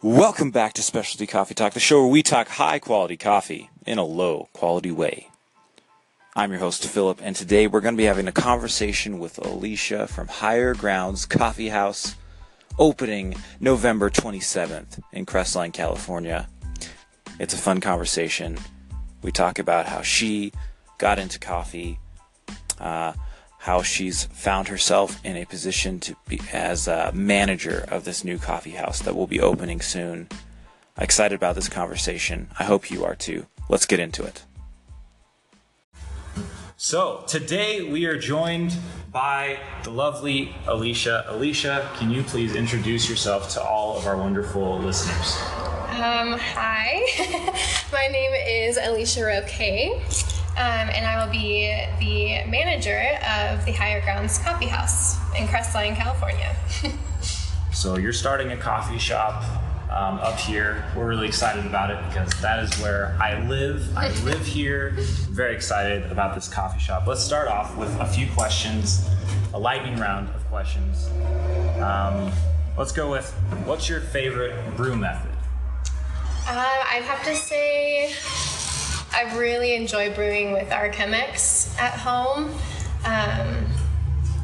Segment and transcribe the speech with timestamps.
[0.00, 3.98] Welcome back to Specialty Coffee Talk, the show where we talk high quality coffee in
[3.98, 5.26] a low quality way.
[6.36, 10.06] I'm your host, Philip, and today we're going to be having a conversation with Alicia
[10.06, 12.14] from Higher Grounds Coffee House,
[12.78, 16.48] opening November 27th in Crestline, California.
[17.40, 18.56] It's a fun conversation.
[19.22, 20.52] We talk about how she
[20.98, 21.98] got into coffee,
[22.78, 23.14] uh,
[23.58, 28.38] how she's found herself in a position to be as a manager of this new
[28.38, 30.28] coffee house that will be opening soon.
[30.96, 32.48] Excited about this conversation.
[32.58, 33.46] I hope you are too.
[33.68, 34.44] Let's get into it.
[36.80, 38.76] So, today we are joined
[39.10, 41.24] by the lovely Alicia.
[41.26, 45.36] Alicia, can you please introduce yourself to all of our wonderful listeners?
[45.98, 47.02] Um, hi,
[47.92, 51.68] my name is Alicia Roque um, and I will be
[52.00, 56.56] the manager of the Higher Grounds Coffee House in Crestline, California.
[57.72, 59.44] so you're starting a coffee shop
[59.88, 60.84] um, up here.
[60.96, 63.96] We're really excited about it because that is where I live.
[63.96, 64.94] I live here.
[65.30, 67.06] very excited about this coffee shop.
[67.06, 69.08] Let's start off with a few questions,
[69.54, 71.08] a lightning round of questions.
[71.80, 72.32] Um,
[72.76, 73.30] let's go with
[73.64, 75.30] what's your favorite brew method?
[76.48, 78.12] Uh, I'd have to say
[79.18, 82.52] I really enjoy brewing with our Chemex at home.
[83.04, 83.66] Um,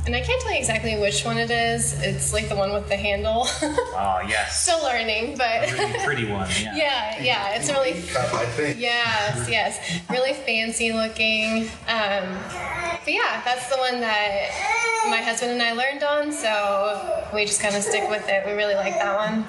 [0.05, 2.03] and I can't tell you exactly which one it is.
[2.03, 3.47] It's like the one with the handle.
[3.47, 4.63] Oh yes.
[4.63, 6.51] Still learning, but a really pretty one.
[6.61, 6.75] Yeah.
[6.75, 7.55] yeah, yeah.
[7.55, 7.93] It's really.
[7.93, 8.81] I think.
[8.81, 10.01] Yes, yes.
[10.11, 11.69] Really fancy looking.
[11.87, 12.37] Um,
[13.05, 14.51] but yeah, that's the one that
[15.09, 18.45] my husband and I learned on, so we just kind of stick with it.
[18.45, 19.45] We really like that one.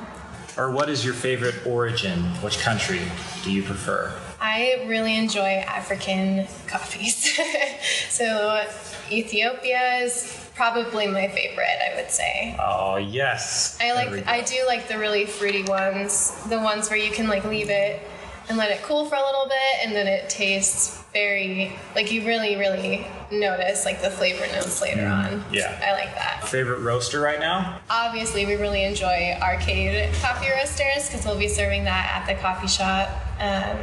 [0.55, 2.19] Or what is your favorite origin?
[2.43, 3.01] Which country
[3.43, 4.13] do you prefer?
[4.39, 7.39] I really enjoy African coffees.
[8.09, 8.65] so
[9.11, 12.55] Ethiopia is probably my favorite, I would say.
[12.59, 13.77] Oh yes.
[13.81, 17.43] I like I do like the really fruity ones, the ones where you can like
[17.45, 18.01] leave it
[18.47, 22.25] and let it cool for a little bit and then it tastes very like you
[22.25, 26.79] really really notice like the flavor notes later mm, on yeah i like that favorite
[26.79, 32.11] roaster right now obviously we really enjoy arcade coffee roasters because we'll be serving that
[32.13, 33.77] at the coffee shop um,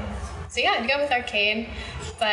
[0.52, 1.66] so yeah, I'd go with Arcade,
[2.18, 2.28] but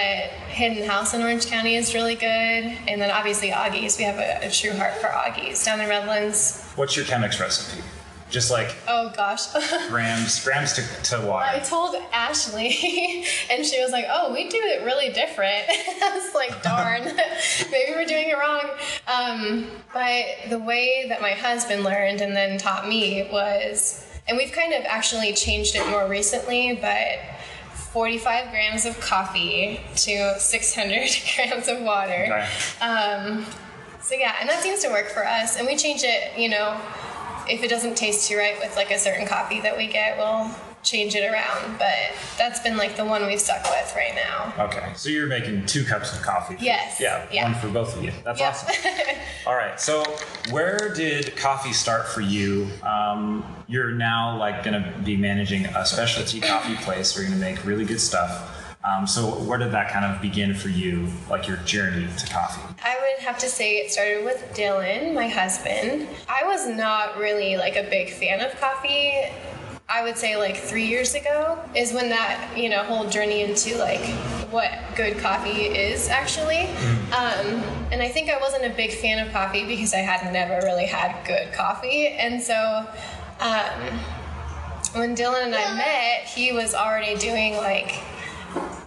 [0.50, 3.98] Hidden House in Orange County is really good, and then obviously Augie's.
[3.98, 6.70] We have a, a true heart for Augie's down in Redlands.
[6.76, 7.82] What's your Chemex recipe?
[8.30, 9.48] Just like oh gosh,
[9.88, 11.46] grams grams to, to water.
[11.50, 12.68] I told Ashley,
[13.50, 17.06] and she was like, "Oh, we do it really different." I was like, "Darn,
[17.72, 18.70] maybe we're doing it wrong."
[19.08, 24.52] Um, but the way that my husband learned and then taught me was, and we've
[24.52, 27.39] kind of actually changed it more recently, but
[27.92, 32.24] 45 grams of coffee to 600 grams of water.
[32.24, 32.48] Okay.
[32.86, 33.46] Um,
[34.02, 35.58] so yeah, and that seems to work for us.
[35.58, 36.80] And we change it, you know,
[37.50, 40.52] if it doesn't taste too right with like a certain coffee that we get, we'll
[40.84, 41.78] change it around.
[41.78, 44.54] But that's been like the one we've stuck with right now.
[44.66, 46.58] Okay, so you're making two cups of coffee.
[46.60, 47.00] Yes.
[47.00, 47.52] Yeah, yeah.
[47.52, 48.12] one for both of you.
[48.24, 48.54] That's yep.
[48.54, 48.76] awesome.
[49.48, 50.04] All right, so
[50.52, 52.68] where did coffee start for you?
[52.84, 57.16] Um, you're now like going to be managing a specialty coffee place.
[57.16, 58.56] We're going to make really good stuff.
[58.84, 62.62] Um, so where did that kind of begin for you, like your journey to coffee?
[62.84, 66.08] I would have to say it started with Dylan, my husband.
[66.30, 69.14] I was not really like a big fan of coffee
[69.90, 73.78] I would say like three years ago is when that you know whole journey into
[73.78, 74.06] like
[74.52, 76.68] what good coffee is actually.
[76.68, 77.12] Mm.
[77.12, 80.66] Um, and I think I wasn't a big fan of coffee because I had never
[80.66, 82.88] really had good coffee, and so.
[83.40, 84.00] Um,
[84.94, 88.02] when Dylan and I met, he was already doing like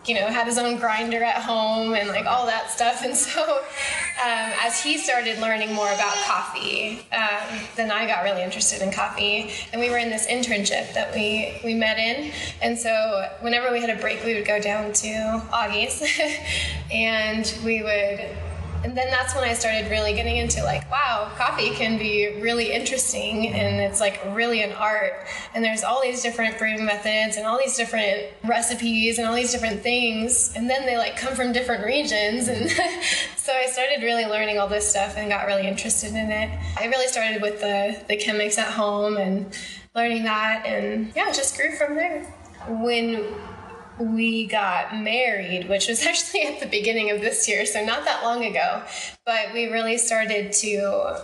[0.07, 3.03] you know, had his own grinder at home and like all that stuff.
[3.05, 8.43] And so, um, as he started learning more about coffee, um, then I got really
[8.43, 9.51] interested in coffee.
[9.73, 12.33] And we were in this internship that we, we met in.
[12.61, 16.03] And so, whenever we had a break, we would go down to Augie's
[16.93, 18.29] and we would
[18.85, 22.73] and then that's when I started really getting into like, wow, coffee can be really
[22.73, 25.27] interesting and it's like really an art.
[25.55, 29.53] And there's all these different brewing methods and all these different recipes and all these
[29.53, 30.53] different things.
[30.57, 32.49] And then they like come from different regions.
[32.49, 32.69] And
[33.37, 36.59] so I started really learning all this stuff and got really interested in it.
[36.77, 39.57] I really started with the, the Chemex at home and
[39.95, 40.67] learning that.
[40.67, 42.25] And yeah, just grew from there.
[42.69, 43.35] When
[44.03, 48.23] we got married, which was actually at the beginning of this year, so not that
[48.23, 48.83] long ago.
[49.25, 51.23] But we really started to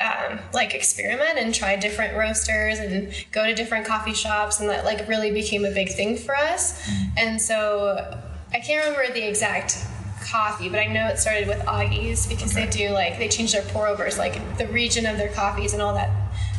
[0.00, 4.84] um, like experiment and try different roasters and go to different coffee shops, and that
[4.84, 6.88] like really became a big thing for us.
[7.16, 8.20] And so
[8.52, 9.84] I can't remember the exact
[10.22, 12.66] coffee, but I know it started with Augie's because okay.
[12.66, 15.80] they do like they change their pour overs, like the region of their coffees and
[15.80, 16.10] all that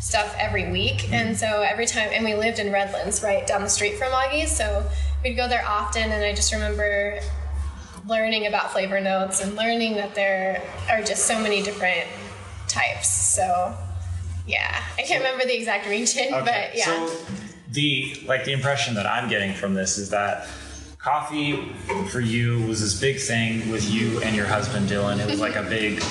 [0.02, 1.12] stuff every week.
[1.12, 4.56] And so every time, and we lived in Redlands, right down the street from Augie's.
[4.56, 4.90] So
[5.24, 6.12] we'd go there often.
[6.12, 7.20] And I just remember
[8.08, 12.08] learning about flavor notes and learning that there are just so many different
[12.68, 13.10] types.
[13.10, 13.76] So
[14.46, 16.40] yeah, I can't remember the exact region, Okay,
[16.72, 16.86] but yeah.
[16.86, 17.16] So
[17.72, 20.48] the like the impression that I'm getting from this is that
[20.98, 21.74] coffee
[22.10, 25.20] for you was this big thing with you and your husband Dylan.
[25.20, 25.70] It was like a mm-hmm.
[25.70, 26.04] big.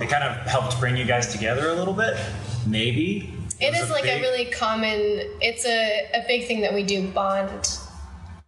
[0.00, 2.18] It kind of helped bring you guys together a little bit,
[2.66, 3.32] maybe.
[3.60, 5.00] It was like big- a really common.
[5.40, 7.68] It's a, a big thing that we do bond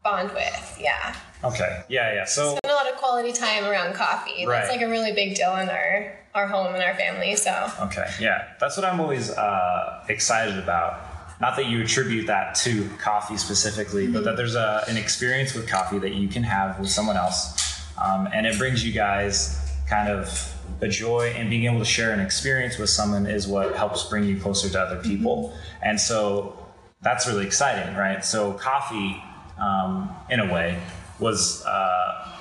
[0.05, 0.79] bond with.
[0.81, 1.15] Yeah,
[1.45, 1.83] okay.
[1.89, 2.25] Yeah, yeah.
[2.25, 4.47] So spend a lot of quality time around coffee.
[4.47, 4.61] Right.
[4.61, 7.37] That's like a really big deal in our our home and our family.
[7.37, 11.01] So Okay, yeah, that's what I'm always uh, excited about.
[11.41, 15.69] Not that you attribute that to coffee specifically, but that there's a, an experience with
[15.69, 19.57] coffee that you can have with someone else, um, and it brings you guys
[19.89, 21.33] kind of a joy.
[21.37, 24.69] And being able to share an experience with someone is what helps bring you closer
[24.69, 25.55] to other people.
[25.83, 26.59] And so
[27.03, 28.25] that's really exciting, right?
[28.25, 29.23] So coffee,
[29.59, 30.81] um, in a way,
[31.19, 31.65] was.
[31.65, 32.35] Uh,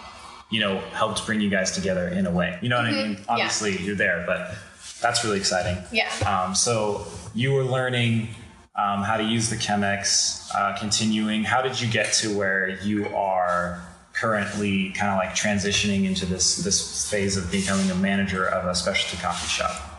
[0.50, 2.58] you know, helped bring you guys together in a way.
[2.62, 3.18] You know what I mean?
[3.28, 4.56] Obviously, you're there, but
[5.02, 5.84] that's really exciting.
[5.92, 6.10] Yeah.
[6.26, 8.30] Um, so you were learning
[8.76, 11.44] um, how to use the Chemex, uh, continuing.
[11.44, 13.82] How did you get to where you are
[14.20, 18.76] currently, kind of like transitioning into this this phase of becoming a manager of a
[18.76, 19.98] specialty coffee shop?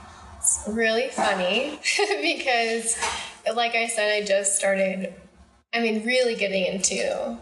[0.48, 1.78] it's really funny
[2.22, 2.96] because,
[3.54, 5.14] like I said, I just started.
[5.74, 7.36] I mean, really getting into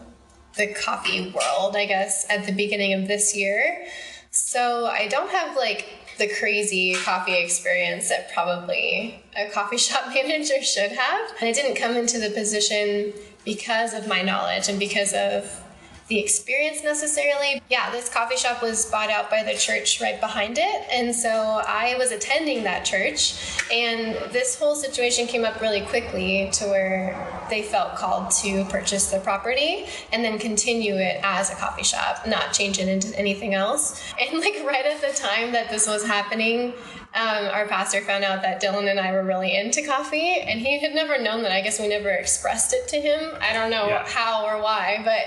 [0.57, 3.87] the coffee world, I guess, at the beginning of this year.
[4.31, 5.85] So I don't have like
[6.17, 11.29] the crazy coffee experience that probably a coffee shop manager should have.
[11.39, 13.13] And I didn't come into the position
[13.45, 15.63] because of my knowledge and because of
[16.07, 17.61] the experience necessarily.
[17.69, 20.87] Yeah, this coffee shop was bought out by the church right behind it.
[20.91, 23.35] And so I was attending that church.
[23.71, 29.11] And this whole situation came up really quickly to where they felt called to purchase
[29.11, 33.53] the property and then continue it as a coffee shop, not change it into anything
[33.53, 34.03] else.
[34.19, 36.73] And like right at the time that this was happening,
[37.13, 40.79] um, our pastor found out that Dylan and I were really into coffee, and he
[40.79, 41.51] had never known that.
[41.51, 43.31] I guess we never expressed it to him.
[43.41, 44.05] I don't know Yeah.
[44.07, 45.23] how or why, but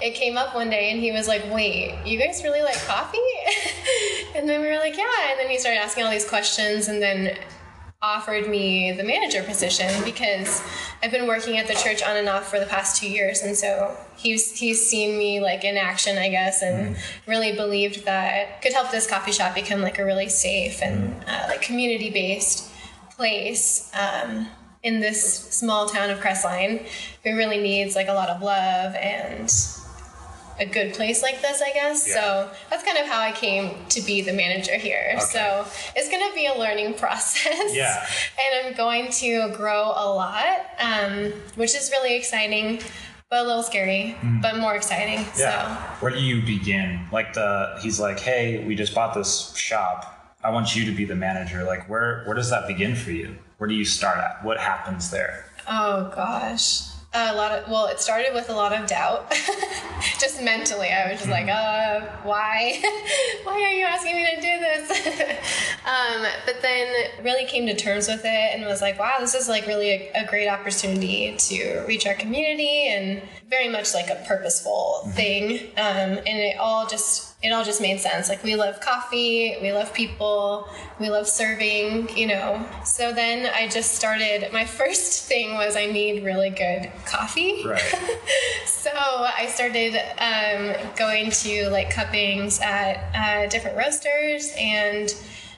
[0.00, 3.18] it came up one day, and he was like, "Wait, you guys really like coffee?"
[4.36, 7.00] and then we were like, "Yeah." And then he started asking all these questions, and
[7.02, 7.36] then
[8.02, 10.60] offered me the manager position because
[11.02, 13.56] I've been working at the church on and off for the past two years, and
[13.56, 16.96] so he's he's seen me like in action, I guess, and
[17.26, 21.46] really believed that could help this coffee shop become like a really safe and uh,
[21.48, 22.68] like community based
[23.16, 23.90] place.
[23.94, 24.48] Um,
[24.82, 26.84] in this small town of Crestline,
[27.22, 29.48] who really needs like a lot of love and
[30.58, 32.06] a good place like this, I guess.
[32.08, 32.14] Yeah.
[32.14, 35.18] So that's kind of how I came to be the manager here.
[35.20, 35.66] So
[35.96, 37.74] it's going to be a learning process.
[37.74, 38.06] Yeah.
[38.38, 42.80] And I'm going to grow a lot, um, which is really exciting,
[43.30, 45.24] but a little scary, but more exciting.
[45.38, 45.76] Yeah.
[46.00, 47.06] Where do you begin?
[47.10, 50.36] Like the he's like, hey, we just bought this shop.
[50.44, 51.64] I want you to be the manager.
[51.64, 53.36] Like, where where does that begin for you?
[53.58, 54.44] Where do you start at?
[54.44, 55.46] What happens there?
[55.68, 56.82] Oh gosh.
[57.14, 59.30] A lot of well, it started with a lot of doubt,
[60.18, 60.88] just mentally.
[60.88, 62.80] I was just like, uh, why,
[63.44, 64.90] why are you asking me to do this?
[65.84, 66.90] um, but then
[67.22, 70.22] really came to terms with it and was like, wow, this is like really a,
[70.22, 75.68] a great opportunity to reach our community and very much like a purposeful thing.
[75.76, 78.28] Um, and it all just it all just made sense.
[78.28, 80.68] Like we love coffee, we love people,
[81.00, 82.64] we love serving, you know.
[82.84, 84.52] So then I just started.
[84.52, 87.64] My first thing was I need really good coffee.
[87.64, 87.82] Right.
[88.66, 95.14] So I started um, going to like cuppings at uh, different roasters, and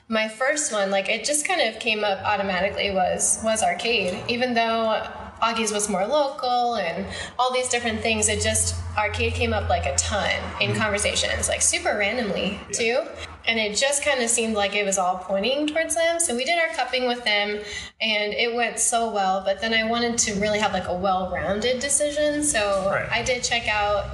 [0.07, 4.23] my first one, like it just kind of came up automatically, was was arcade.
[4.27, 5.01] Even though
[5.41, 7.05] Augie's was more local and
[7.37, 10.29] all these different things, it just arcade came up like a ton
[10.61, 10.79] in mm-hmm.
[10.79, 13.01] conversations, like super randomly too.
[13.47, 16.19] And it just kind of seemed like it was all pointing towards them.
[16.19, 17.59] So we did our cupping with them
[18.01, 19.43] and it went so well.
[19.45, 22.41] But then I wanted to really have like a well rounded decision.
[22.43, 23.07] So Right.
[23.11, 24.05] I did check out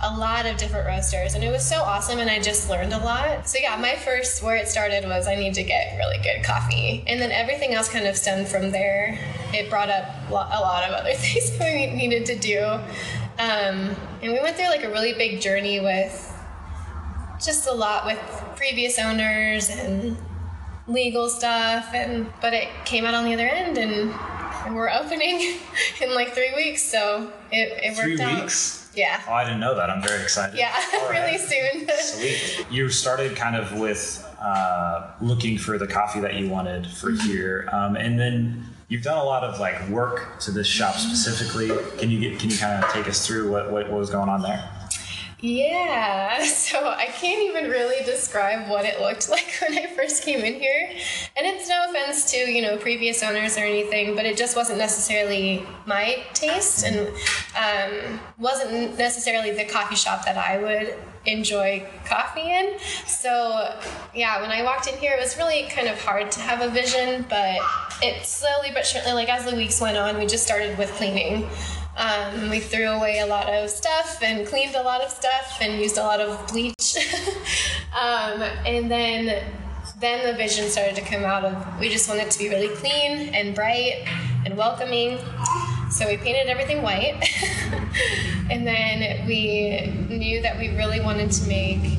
[0.00, 2.98] a lot of different roasters and it was so awesome and I just learned a
[2.98, 3.48] lot.
[3.48, 7.02] So yeah, my first where it started was I need to get really good coffee.
[7.06, 9.18] And then everything else kind of stemmed from there.
[9.52, 12.64] It brought up a lot of other things we needed to do.
[13.40, 16.24] Um, and we went through like a really big journey with
[17.44, 18.18] just a lot with
[18.56, 20.16] previous owners and
[20.86, 25.58] legal stuff and but it came out on the other end and we're opening
[26.02, 28.87] in like three weeks so it, it worked Three out weeks?
[28.98, 29.22] Yeah.
[29.28, 29.88] Oh, I didn't know that.
[29.90, 30.58] I'm very excited.
[30.58, 31.40] Yeah, All really right.
[31.40, 31.88] soon.
[32.00, 32.66] Sweet.
[32.70, 34.02] You started kind of with
[34.40, 37.28] uh, looking for the coffee that you wanted for Mm-hmm.
[37.28, 41.68] here, um, and then you've done a lot of like work to this shop specifically.
[41.98, 42.40] Can you get?
[42.40, 44.68] Can you kind of take us through what, what, what was going on there?
[45.40, 50.40] Yeah, so I can't even really describe what it looked like when I first came
[50.40, 50.90] in here.
[51.36, 54.78] And it's no offense to, you know, previous owners or anything, but it just wasn't
[54.78, 57.08] necessarily my taste and
[57.56, 60.94] um, wasn't necessarily the coffee shop that I would
[61.26, 62.78] enjoy coffee in.
[63.06, 63.78] So,
[64.14, 66.70] yeah, when I walked in here, it was really kind of hard to have a
[66.70, 67.58] vision, but
[68.02, 71.48] it slowly but surely, like as the weeks went on, we just started with cleaning.
[71.98, 75.80] Um, we threw away a lot of stuff and cleaned a lot of stuff and
[75.80, 76.96] used a lot of bleach.
[78.00, 79.42] um, and then
[80.00, 83.34] then the vision started to come out of we just wanted to be really clean
[83.34, 84.04] and bright
[84.46, 85.18] and welcoming.
[85.90, 87.18] So we painted everything white.
[88.50, 91.98] and then we knew that we really wanted to make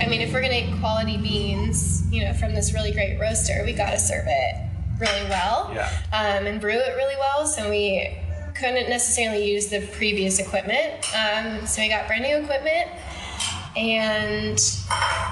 [0.00, 3.62] I mean, if we're gonna get quality beans, you know, from this really great roaster,
[3.64, 4.54] we gotta serve it
[5.00, 5.88] really well Yeah.
[6.12, 7.46] um, and brew it really well.
[7.46, 8.16] So we
[8.58, 11.04] couldn't necessarily use the previous equipment.
[11.14, 12.88] Um, so we got brand new equipment,
[13.76, 14.58] and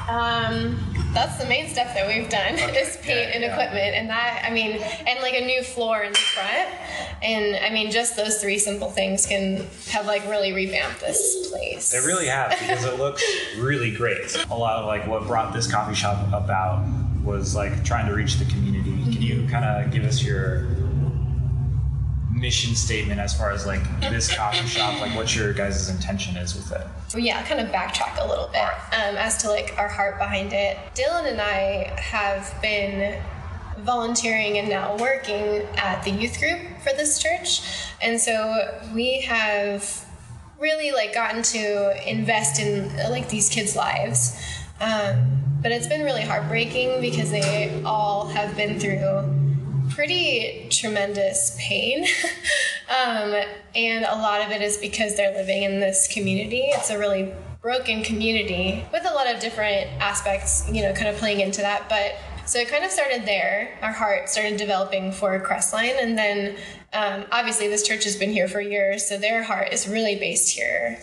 [0.09, 0.79] um,
[1.13, 2.79] that's the main stuff that we've done Okay.
[2.81, 3.53] is paint Yeah, and yeah.
[3.53, 4.73] equipment, and that I mean,
[5.07, 6.69] and like a new floor in the front.
[7.23, 11.91] And I mean, just those three simple things can have like really revamped this place.
[11.91, 13.25] They really have because it looks
[13.59, 14.37] really great.
[14.51, 16.85] A lot of like what brought this coffee shop about
[17.25, 18.93] was like trying to reach the community.
[19.13, 20.67] Can you kind of give us your
[22.37, 26.55] mission statement as far as like this coffee shop, like what your guys' intention is
[26.55, 26.87] with it?
[27.15, 30.53] Well, yeah, kind of backtrack a little bit um, as to like our heart behind
[30.53, 30.77] it.
[30.95, 33.21] Dylan and I have been
[33.79, 37.63] volunteering and now working at the youth group for this church,
[38.03, 40.05] and so we have
[40.59, 44.39] really like gotten to invest in uh, like these kids' lives.
[44.81, 49.46] Um, but it's been really heartbreaking because they all have been through
[50.07, 52.05] pretty tremendous pain.
[52.89, 53.35] um,
[53.75, 56.63] and a lot of it is because they're living in this community.
[56.67, 61.17] It's a really broken community with a lot of different aspects, you know, kind of
[61.17, 61.89] playing into that.
[61.89, 62.15] But
[62.49, 63.77] so it kind of started there.
[63.83, 66.01] Our heart started developing for Crestline.
[66.01, 66.57] And then
[66.93, 69.05] um, obviously, this church has been here for years.
[69.05, 71.01] So their heart is really based here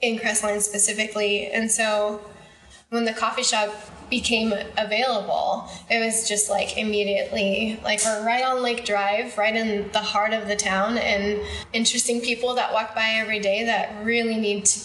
[0.00, 1.48] in Crestline specifically.
[1.48, 2.20] And so
[2.90, 3.74] when the coffee shop
[4.08, 9.90] became available, it was just like immediately like we're right on Lake Drive, right in
[9.92, 11.40] the heart of the town, and
[11.72, 14.80] interesting people that walk by every day that really need to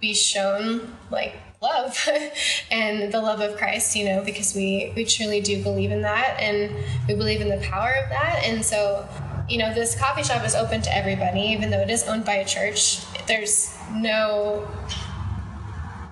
[0.00, 2.08] be shown like love
[2.70, 6.38] and the love of Christ, you know, because we we truly do believe in that
[6.40, 6.74] and
[7.08, 8.42] we believe in the power of that.
[8.44, 9.08] And so,
[9.48, 12.34] you know, this coffee shop is open to everybody, even though it is owned by
[12.34, 13.00] a church.
[13.26, 14.68] There's no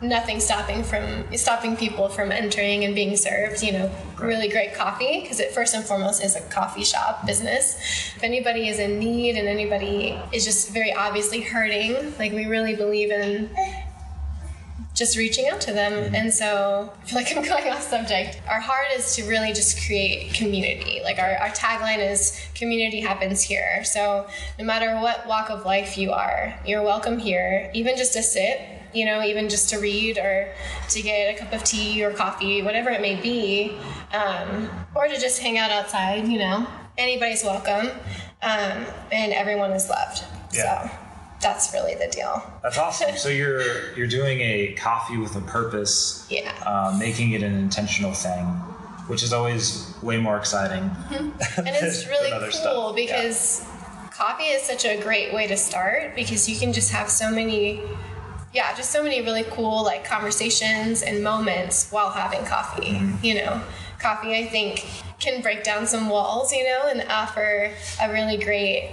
[0.02, 5.20] nothing stopping from stopping people from entering and being served you know really great coffee
[5.20, 7.76] because it first and foremost is a coffee shop business.
[8.16, 12.74] If anybody is in need and anybody is just very obviously hurting like we really
[12.74, 13.50] believe in
[14.94, 15.92] just reaching out to them.
[15.92, 16.14] Mm-hmm.
[16.14, 18.40] And so i feel like i'm going off subject.
[18.48, 21.00] Our heart is to really just create community.
[21.04, 23.84] Like our, our tagline is community happens here.
[23.84, 24.26] So
[24.58, 27.70] no matter what walk of life you are you're welcome here.
[27.74, 28.60] Even just to sit
[28.96, 30.48] you know, even just to read or
[30.88, 33.76] to get a cup of tea or coffee, whatever it may be,
[34.14, 37.88] um, or to just hang out outside, you know, anybody's welcome
[38.42, 40.24] um, and everyone is loved.
[40.54, 40.88] Yeah.
[40.88, 40.96] So
[41.42, 42.42] that's really the deal.
[42.62, 43.16] That's awesome.
[43.16, 46.50] so you're you're doing a coffee with a purpose, Yeah.
[46.64, 48.44] uh, making it an intentional thing,
[49.08, 50.90] which is always way more exciting.
[51.10, 52.96] and it's really cool stuff.
[52.96, 53.04] Yeah.
[53.04, 53.66] because
[54.10, 57.82] coffee is such a great way to start because you can just have so many
[58.56, 63.24] yeah just so many really cool like conversations and moments while having coffee Mm-hmm.
[63.24, 63.62] you know
[64.00, 64.86] coffee i think
[65.20, 67.70] can break down some walls you know and offer
[68.02, 68.90] a really great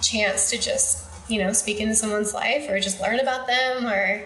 [0.00, 4.22] chance to just you know speak into someone's life or just learn about them or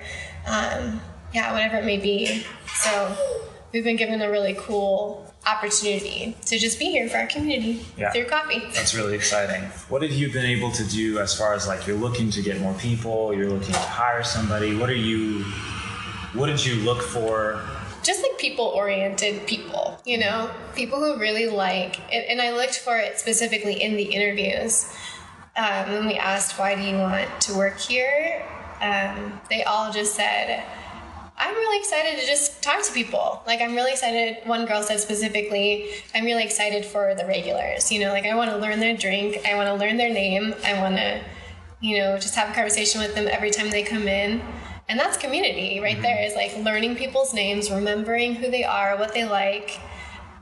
[0.46, 1.00] um,
[1.32, 3.16] yeah whatever it may be so
[3.72, 8.10] we've been given a really cool opportunity to just be here for our community Yeah.
[8.12, 9.62] through coffee That's really exciting.
[9.88, 12.60] What have you been able to do as far as like you're looking to get
[12.60, 14.74] more people, you're looking to hire somebody?
[14.76, 15.44] What are you?
[16.32, 17.60] What did you look for?
[18.02, 22.78] just like people oriented people, you know, people who really like and, and I looked
[22.78, 24.92] for it specifically in the interviews.
[25.56, 28.44] Um, when we asked, why do you want to work here?
[28.82, 30.62] Um, they all just said,
[31.38, 33.42] I'm really excited to just talk to people.
[33.46, 34.38] Like, I'm really excited.
[34.46, 37.92] One girl said specifically, I'm really excited for the regulars.
[37.92, 40.54] You know, like, I want to learn their drink, I want to learn their name,
[40.64, 41.20] I want to,
[41.80, 44.42] you know, just have a conversation with them every time they come in.
[44.88, 49.14] And that's community right there is like learning people's names, remembering who they are, what
[49.14, 49.80] they like,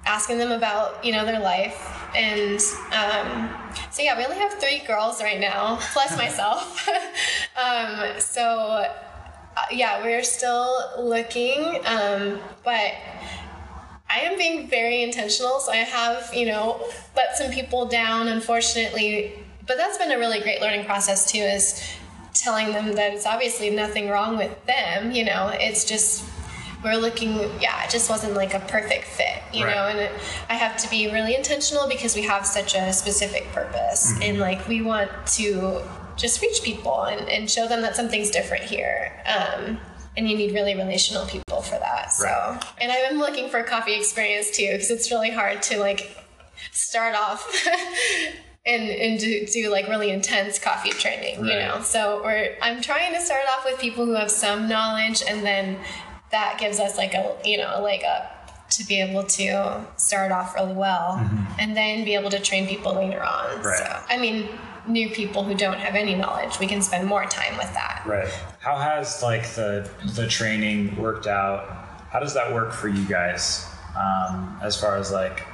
[0.04, 1.98] asking them about, you know, their life.
[2.14, 2.60] And
[2.92, 3.54] um,
[3.90, 6.88] so, yeah, we only have three girls right now, plus myself.
[7.56, 8.92] um, so,
[9.56, 12.92] uh, yeah, we're still looking, um, but
[14.10, 15.60] I am being very intentional.
[15.60, 19.32] So I have, you know, let some people down, unfortunately.
[19.66, 21.82] But that's been a really great learning process too, is
[22.34, 25.12] telling them that it's obviously nothing wrong with them.
[25.12, 26.24] You know, it's just
[26.82, 27.38] we're looking.
[27.60, 29.42] Yeah, it just wasn't like a perfect fit.
[29.52, 29.74] You Right.
[29.74, 30.12] know, and it,
[30.48, 34.66] I have to be really intentional because we have such a specific purpose, and like
[34.68, 35.82] we want to
[36.16, 39.12] just reach people and, and show them that something's different here.
[39.26, 39.78] Um,
[40.16, 42.12] and you need really relational people for that.
[42.12, 42.60] So, Right.
[42.80, 46.16] and I've been looking for a coffee experience too because it's really hard to like
[46.70, 47.50] start off
[48.66, 51.80] and and do, do like really intense coffee training, you know.
[51.82, 55.78] So we're I'm trying to start off with people who have some knowledge, and then
[56.30, 60.30] that gives us like a you know a leg up to be able to start
[60.32, 61.18] off really well,
[61.58, 63.46] and then be able to train people later on.
[63.46, 63.66] Mm-hmm.
[63.66, 63.78] Right.
[63.78, 64.48] So I mean,
[64.86, 68.02] new people who don't have any knowledge, we can spend more time with that.
[68.06, 68.28] Right.
[68.60, 71.68] How has like the the training worked out?
[72.10, 73.66] How does that work for you guys?
[73.96, 75.44] Um, as far as like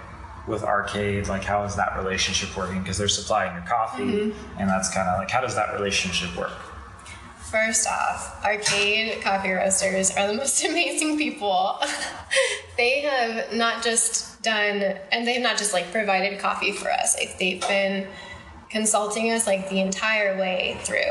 [0.46, 2.80] with arcade, like how is that relationship working?
[2.80, 4.60] Because they're supplying your coffee, Mm-hmm.
[4.60, 6.52] and that's kind of like how does that relationship work?
[7.50, 11.80] First off, arcade coffee roasters are the most amazing people.
[12.76, 14.82] they have not just done,
[15.12, 17.16] and they've not just like provided coffee for us.
[17.18, 18.06] Like, they've been
[18.70, 21.10] consulting us like the entire way through.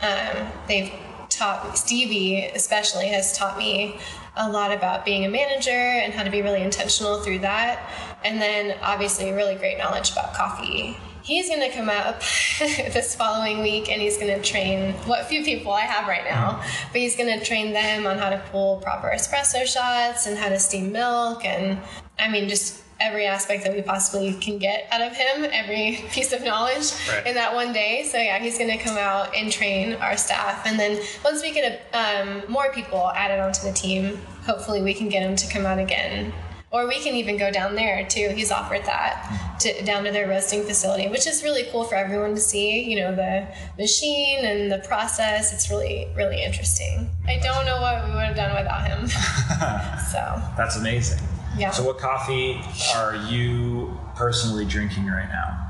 [0.00, 0.92] Um, they've
[1.28, 3.98] taught Stevie, especially, has taught me
[4.36, 7.90] a lot about being a manager and how to be really intentional through that.
[8.24, 10.96] And then obviously, really great knowledge about coffee.
[11.22, 12.20] He's going to come up
[12.58, 16.62] this following week and he's going to train what few people I have right now,
[16.90, 20.48] but he's going to train them on how to pull proper espresso shots and how
[20.48, 21.44] to steam milk.
[21.44, 21.80] And
[22.18, 26.32] I mean, just every aspect that we possibly can get out of him, every piece
[26.32, 27.26] of knowledge Right.
[27.26, 28.04] in that one day.
[28.10, 31.52] So yeah, he's going to come out and train our staff, and then once we
[31.52, 35.48] get a, um, more people added onto the team, hopefully we can get him to
[35.52, 36.32] come out again,
[36.70, 38.30] or we can even go down there too.
[38.34, 42.34] He's offered that to down to their roasting facility, which is really cool for everyone
[42.34, 42.82] to see.
[42.82, 43.46] You know the
[43.78, 45.52] machine and the process.
[45.52, 47.08] It's really really interesting.
[47.26, 49.06] I don't know what we would have done without him.
[50.12, 51.20] so That's amazing.
[51.56, 51.70] Yeah.
[51.70, 52.60] So what coffee
[52.94, 55.68] are you personally drinking right now?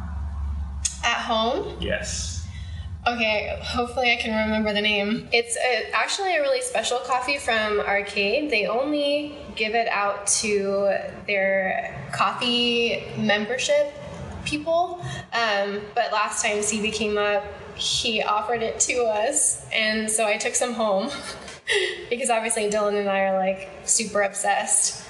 [1.05, 1.77] at home.
[1.81, 2.47] Yes.
[3.07, 5.29] Okay, hopefully I can remember the name.
[5.33, 8.51] It's a, actually a really special coffee from Arcade.
[8.51, 10.95] They only give it out to
[11.27, 13.95] their coffee membership
[14.45, 15.03] people.
[15.33, 17.45] Um, but last time CB came up,
[17.77, 21.11] he offered it to us, and so I took some home
[22.11, 25.08] because obviously Dylan and I are like super obsessed.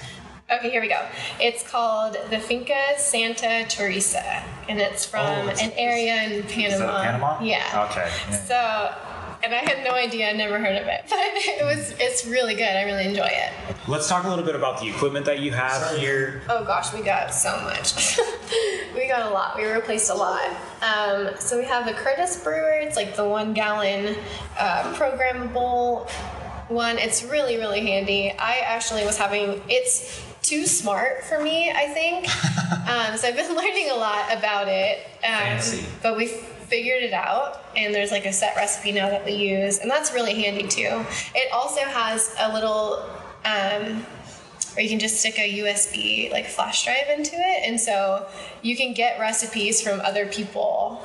[0.51, 0.99] Okay, here we go.
[1.39, 6.73] It's called the Finca Santa Teresa, and it's from Oh, it's- an area in Panama.
[6.73, 7.39] Is that Panama?
[7.41, 7.87] Yeah.
[7.91, 8.09] Okay.
[8.31, 8.35] yeah.
[8.35, 8.95] So,
[9.43, 12.55] and I had no idea, I never heard of it, but it was it's really
[12.55, 12.67] good.
[12.67, 13.51] I really enjoy it.
[13.87, 16.41] Let's talk a little bit about the equipment that you have here.
[16.49, 18.19] Oh gosh, we got so much.
[18.95, 19.55] we got a lot.
[19.55, 20.49] We replaced a lot.
[20.81, 22.71] Um, so we have the Curtis brewer.
[22.71, 24.15] It's like the one gallon
[24.57, 26.09] uh, programmable
[26.69, 26.97] one.
[26.97, 28.31] It's really really handy.
[28.31, 31.71] I actually was having it's too smart for me.
[31.71, 32.27] I think.
[32.89, 35.07] um, so I've been learning a lot about it.
[35.23, 35.59] Um.
[36.01, 39.79] But we figured it out and there's like a set recipe now that we use
[39.79, 43.03] and that's really handy too it also has a little
[43.43, 44.05] um,
[44.75, 48.27] or you can just stick a USB like flash drive into it, and so
[48.61, 50.97] you can get recipes from other people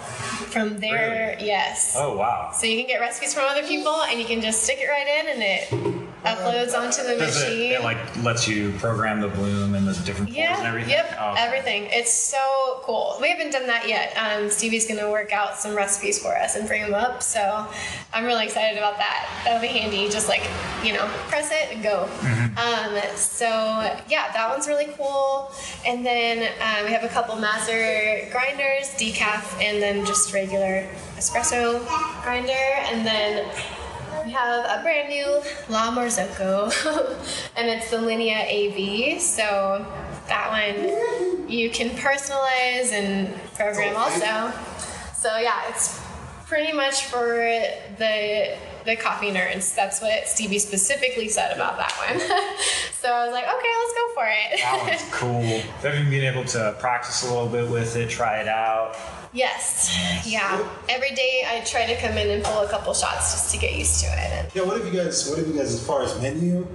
[0.49, 1.35] from there.
[1.37, 1.47] Really?
[1.47, 1.97] yes.
[1.99, 2.53] Oh wow.
[2.55, 5.07] So you can get recipes from other people, and you can just stick it right
[5.07, 7.73] in, and it uploads onto the Does machine.
[7.73, 10.91] it like lets you program the bloom and the different yeah, and everything?
[10.91, 11.89] yep, Oh, everything.
[11.91, 13.17] It's so cool.
[13.21, 14.15] We haven't done that yet.
[14.17, 17.67] Um, Stevie's gonna work out some recipes for us and bring them up, so
[18.13, 19.29] I'm really excited about that.
[19.45, 20.09] That'll be handy.
[20.09, 20.43] Just like
[20.83, 22.07] you know, press it and go.
[22.21, 22.59] Mm-hmm.
[22.59, 23.47] Um, so
[24.09, 25.51] yeah, that one's really cool.
[25.87, 31.85] And then um, we have a couple Mazzer grinders, decaf, and then just regular espresso
[32.23, 33.49] grinder, and then.
[34.25, 36.73] We have a brand new La Marzocco,
[37.57, 39.21] and it's the Linea AV.
[39.21, 39.85] So
[40.29, 44.53] that one you can personalize and program also.
[45.15, 46.01] So yeah, it's
[46.47, 47.37] pretty much for
[47.99, 48.57] the
[48.87, 49.75] the coffee nerds.
[49.75, 52.21] That's what Stevie specifically said about that one.
[53.01, 54.61] so I was like, okay, let's go for it.
[54.61, 55.45] That one's cool.
[55.45, 58.97] You been able to practice a little bit with it, try it out?
[59.35, 60.67] Yes, yeah.
[60.89, 63.77] Every day I try to come in and pull a couple shots just to get
[63.77, 64.55] used to it.
[64.55, 65.29] Yeah, what have you guys?
[65.29, 66.67] What have you guys as far as menu?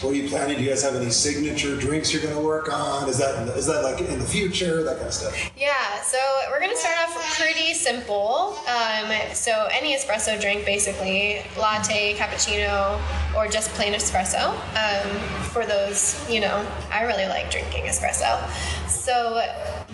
[0.00, 0.58] What are you planning?
[0.58, 3.08] Do you guys have any signature drinks you're going to work on?
[3.08, 4.82] Is that is that like in the future?
[4.82, 5.50] That kind of stuff.
[5.56, 6.18] Yeah, so
[6.50, 8.58] we're gonna start off pretty simple.
[8.68, 13.00] Um, so any espresso drink, basically, latte, cappuccino,
[13.36, 14.50] or just plain espresso.
[14.76, 18.46] Um, for those, you know, I really like drinking espresso.
[18.88, 19.36] So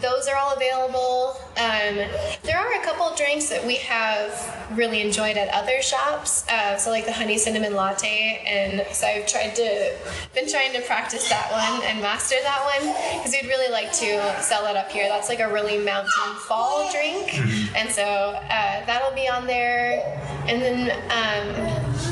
[0.02, 1.36] those are all available.
[1.56, 1.96] Um,
[2.42, 6.46] there are a couple drinks that we have really enjoyed at other shops.
[6.48, 9.96] Uh, so like the honey cinnamon latte, and so I've tried to
[10.34, 14.42] been trying to practice that one and master that one because we'd really like to
[14.42, 15.08] sell that up here.
[15.08, 17.38] That's like a really mountain fall drink,
[17.76, 20.02] and so uh, that'll be on there.
[20.48, 22.02] And then um,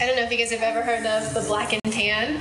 [0.00, 2.40] I don't know if you guys have ever heard of the black and tan.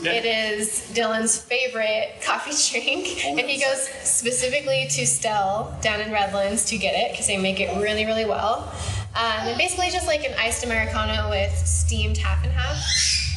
[0.00, 0.12] Yeah.
[0.12, 6.66] It is Dylan's favorite coffee drink, and he goes specifically to Stell down in Redlands
[6.66, 8.72] to get it because they make it really, really well.
[9.16, 12.76] Um, and basically, just like an iced americano with steamed half and half,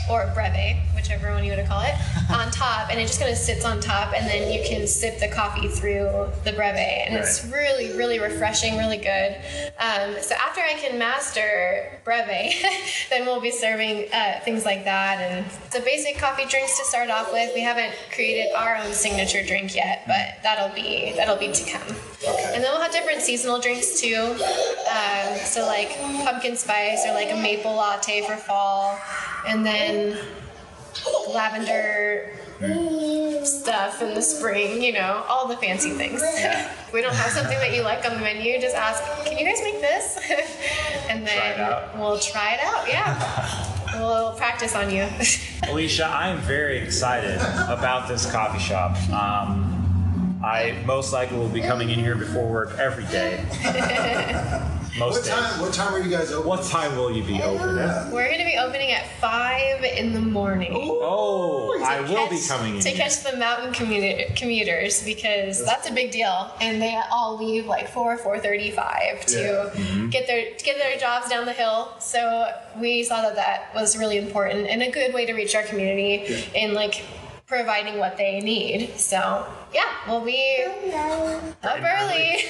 [0.09, 1.93] or breve, whichever one you want to call it,
[2.29, 5.19] on top, and it just kind of sits on top, and then you can sip
[5.19, 9.35] the coffee through the breve, and it's really, really refreshing, really good.
[9.79, 12.53] Um, so after I can master breve,
[13.09, 17.09] then we'll be serving uh, things like that, and so basic coffee drinks to start
[17.09, 17.51] off with.
[17.53, 21.95] We haven't created our own signature drink yet, but that'll be that'll be to come.
[22.27, 24.35] And then we'll have different seasonal drinks too.
[24.91, 28.99] Um, so like pumpkin spice or like a maple latte for fall,
[29.47, 30.17] and then
[31.34, 32.32] lavender
[33.43, 36.21] stuff in the spring, you know, all the fancy things.
[36.23, 39.45] If we don't have something that you like on the menu, just ask, can you
[39.45, 40.19] guys make this?
[41.10, 41.97] and then out.
[41.97, 43.77] we'll try it out, yeah.
[43.99, 45.08] we'll practice on you.
[45.69, 48.97] Alicia, I am very excited about this coffee shop.
[49.10, 53.45] Um, I most likely will be coming in here before work every day.
[54.97, 55.34] Most What days.
[55.34, 55.62] time?
[55.62, 56.47] What time are you guys open?
[56.49, 58.12] What time will you be open at?
[58.12, 60.71] We're going to be opening at 5 in the morning.
[60.73, 62.82] Oh, to I will be catch- coming in.
[62.82, 67.67] to catch the mountain commuter, commuters because that's a big deal, and they all leave
[67.67, 69.82] like four four thirty five to Yeah.
[69.82, 70.10] Mm-hmm.
[70.10, 71.93] get their to get their jobs down the hill.
[71.99, 75.63] So we saw that that was really important and a good way to reach our
[75.63, 77.04] community in like
[77.55, 78.97] providing what they need.
[78.97, 80.63] So yeah, we'll be
[81.63, 82.43] up early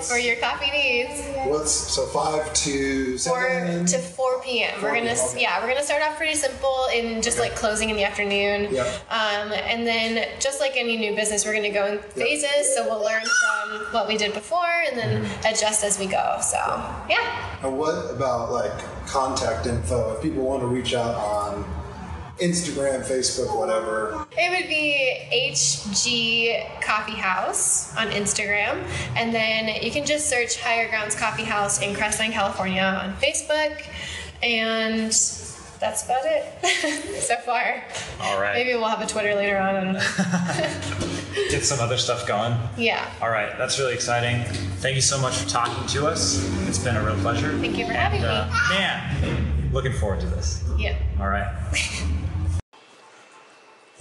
[0.02, 1.22] for your coffee needs.
[1.48, 3.86] what's so five to Four seven?
[3.86, 4.80] to four p.m.
[4.82, 5.40] We're gonna okay.
[5.42, 8.68] yeah, we're gonna start off pretty simple in just like closing in the afternoon.
[8.70, 8.82] Yeah.
[9.10, 12.74] Um, and then just like any new business, we're gonna go in phases.
[12.74, 15.46] So we'll learn from what we did before and then Mm-hmm.
[15.54, 16.38] adjust as we go.
[16.40, 16.56] So
[17.08, 17.58] yeah.
[17.62, 18.72] And what about like
[19.06, 20.14] contact info?
[20.14, 21.64] If people want to reach out on
[22.38, 24.26] Instagram, Facebook, whatever.
[24.32, 28.82] It would be HG Coffee House on Instagram.
[29.16, 33.84] And then you can just search Higher Grounds Coffee House in Crestline, California on Facebook.
[34.42, 35.06] And
[35.78, 36.64] that's about it
[37.22, 37.84] so far.
[38.20, 38.54] All right.
[38.54, 39.74] Maybe we'll have a Twitter later on.
[39.76, 41.48] I don't know.
[41.50, 42.54] Get some other stuff going.
[42.76, 43.10] Yeah.
[43.22, 44.44] All right, that's really exciting.
[44.80, 46.46] Thank you so much for talking to us.
[46.68, 47.56] It's been a real pleasure.
[47.58, 48.26] Thank you for And, having me.
[48.26, 50.62] uh, Man, looking forward to this.
[50.78, 50.96] Yeah.
[51.20, 51.46] All right.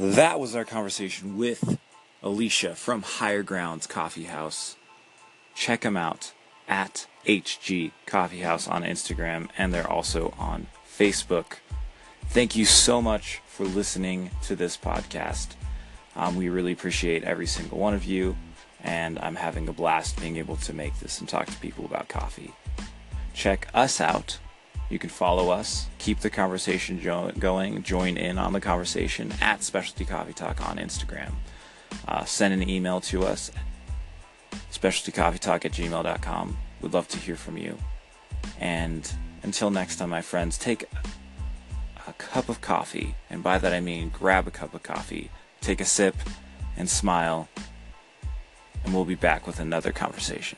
[0.02, 1.78] That was our conversation with
[2.24, 4.76] Alicia from Higher Grounds Coffee House.
[5.54, 6.34] Check them out
[6.68, 10.66] at HG Coffee House on Instagram, and they're also on
[10.98, 11.58] Facebook.
[12.30, 15.50] Thank you so much for listening to this podcast.
[16.16, 18.36] Um, we really appreciate every single one of you,
[18.84, 22.08] and I'm having a blast being able to make this and talk to people about
[22.08, 22.56] coffee.
[23.36, 24.40] Check us out.
[24.92, 29.64] You can follow us, keep the conversation jo- going, join in on the conversation at
[29.64, 31.32] Specialty Coffee Talk on Instagram.
[32.06, 33.52] Uh, send an email to us,
[34.70, 36.58] specialtycoffeetalk at gmail.com.
[36.82, 37.78] We'd love to hear from you.
[38.60, 39.10] And
[39.44, 40.84] until next time, my friends, take
[42.06, 45.80] a cup of coffee, and by that I mean grab a cup of coffee, take
[45.80, 46.18] a sip,
[46.76, 47.48] and smile,
[48.84, 50.58] and we'll be back with another conversation.